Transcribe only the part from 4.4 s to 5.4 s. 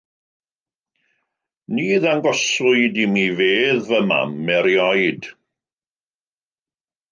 erioed.